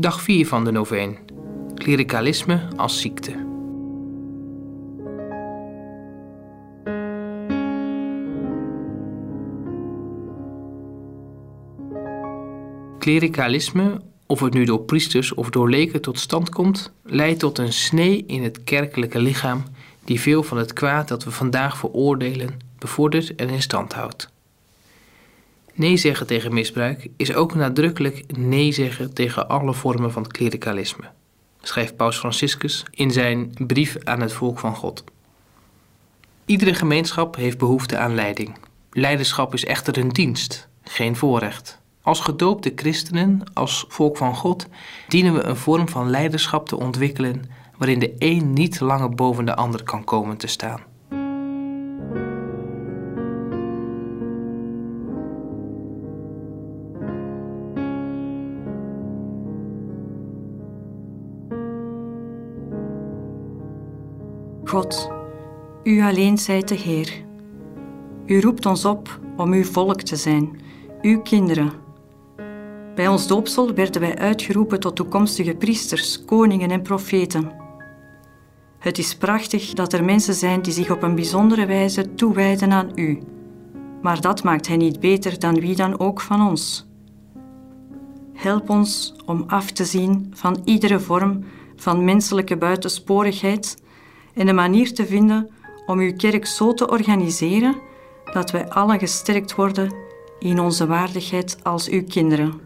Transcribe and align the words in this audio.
Dag 0.00 0.22
4 0.22 0.46
van 0.46 0.64
de 0.64 0.70
noveen. 0.70 1.18
Klerikalisme 1.74 2.68
als 2.76 3.00
ziekte. 3.00 3.32
Klerikalisme, 12.98 14.00
of 14.26 14.40
het 14.40 14.54
nu 14.54 14.64
door 14.64 14.80
priesters 14.80 15.34
of 15.34 15.50
door 15.50 15.70
leken 15.70 16.00
tot 16.00 16.18
stand 16.18 16.48
komt, 16.48 16.92
leidt 17.02 17.40
tot 17.40 17.58
een 17.58 17.72
snee 17.72 18.24
in 18.26 18.42
het 18.42 18.64
kerkelijke 18.64 19.18
lichaam 19.18 19.62
die 20.04 20.20
veel 20.20 20.42
van 20.42 20.58
het 20.58 20.72
kwaad 20.72 21.08
dat 21.08 21.24
we 21.24 21.30
vandaag 21.30 21.76
veroordelen 21.76 22.58
bevordert 22.78 23.34
en 23.34 23.48
in 23.48 23.62
stand 23.62 23.92
houdt. 23.92 24.30
Nee 25.80 25.96
zeggen 25.96 26.26
tegen 26.26 26.54
misbruik 26.54 27.08
is 27.16 27.34
ook 27.34 27.54
nadrukkelijk 27.54 28.24
nee 28.36 28.72
zeggen 28.72 29.14
tegen 29.14 29.48
alle 29.48 29.74
vormen 29.74 30.12
van 30.12 30.26
klerikalisme, 30.26 31.04
schrijft 31.62 31.96
Paus 31.96 32.18
Franciscus 32.18 32.84
in 32.90 33.10
zijn 33.10 33.54
brief 33.66 33.96
aan 34.04 34.20
het 34.20 34.32
volk 34.32 34.58
van 34.58 34.74
God. 34.74 35.04
Iedere 36.44 36.74
gemeenschap 36.74 37.36
heeft 37.36 37.58
behoefte 37.58 37.98
aan 37.98 38.14
leiding. 38.14 38.56
Leiderschap 38.90 39.54
is 39.54 39.64
echter 39.64 39.98
een 39.98 40.08
dienst, 40.08 40.68
geen 40.82 41.16
voorrecht. 41.16 41.80
Als 42.02 42.20
gedoopte 42.20 42.72
christenen, 42.76 43.42
als 43.54 43.84
volk 43.88 44.16
van 44.16 44.34
God, 44.34 44.66
dienen 45.08 45.34
we 45.34 45.42
een 45.42 45.56
vorm 45.56 45.88
van 45.88 46.10
leiderschap 46.10 46.68
te 46.68 46.76
ontwikkelen 46.76 47.44
waarin 47.76 47.98
de 47.98 48.14
een 48.18 48.52
niet 48.52 48.80
langer 48.80 49.10
boven 49.10 49.44
de 49.44 49.56
ander 49.56 49.82
kan 49.82 50.04
komen 50.04 50.36
te 50.36 50.46
staan. 50.46 50.89
God, 64.70 65.10
U 65.82 66.02
alleen 66.02 66.38
zijt 66.38 66.68
de 66.68 66.74
Heer. 66.74 67.24
U 68.26 68.40
roept 68.40 68.66
ons 68.66 68.84
op 68.84 69.20
om 69.36 69.52
uw 69.52 69.64
volk 69.64 70.02
te 70.02 70.16
zijn, 70.16 70.60
uw 71.02 71.20
kinderen. 71.20 71.72
Bij 72.94 73.08
ons 73.08 73.26
doopsel 73.26 73.74
werden 73.74 74.00
wij 74.00 74.18
uitgeroepen 74.18 74.80
tot 74.80 74.96
toekomstige 74.96 75.54
priesters, 75.54 76.24
koningen 76.24 76.70
en 76.70 76.82
profeten. 76.82 77.52
Het 78.78 78.98
is 78.98 79.16
prachtig 79.16 79.72
dat 79.72 79.92
er 79.92 80.04
mensen 80.04 80.34
zijn 80.34 80.62
die 80.62 80.72
zich 80.72 80.90
op 80.90 81.02
een 81.02 81.14
bijzondere 81.14 81.66
wijze 81.66 82.14
toewijden 82.14 82.72
aan 82.72 82.90
U. 82.94 83.18
Maar 84.02 84.20
dat 84.20 84.42
maakt 84.42 84.68
hen 84.68 84.78
niet 84.78 85.00
beter 85.00 85.38
dan 85.38 85.60
wie 85.60 85.76
dan 85.76 85.98
ook 85.98 86.20
van 86.20 86.48
ons. 86.48 86.88
Help 88.32 88.70
ons 88.70 89.14
om 89.26 89.44
af 89.46 89.70
te 89.70 89.84
zien 89.84 90.30
van 90.34 90.60
iedere 90.64 91.00
vorm 91.00 91.44
van 91.76 92.04
menselijke 92.04 92.56
buitensporigheid 92.56 93.88
en 94.34 94.48
een 94.48 94.54
manier 94.54 94.94
te 94.94 95.06
vinden 95.06 95.50
om 95.86 95.98
uw 95.98 96.16
kerk 96.16 96.46
zo 96.46 96.74
te 96.74 96.90
organiseren 96.90 97.76
dat 98.32 98.50
wij 98.50 98.68
allen 98.68 98.98
gesterkt 98.98 99.54
worden 99.54 99.94
in 100.38 100.60
onze 100.60 100.86
waardigheid 100.86 101.58
als 101.62 101.88
uw 101.88 102.04
kinderen. 102.04 102.60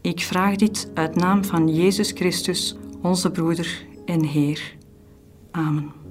Ik 0.00 0.20
vraag 0.20 0.56
dit 0.56 0.90
uit 0.94 1.14
naam 1.14 1.44
van 1.44 1.74
Jezus 1.74 2.10
Christus, 2.10 2.76
onze 3.02 3.30
broeder 3.30 3.86
en 4.04 4.24
Heer. 4.24 4.76
Amen. 5.50 6.01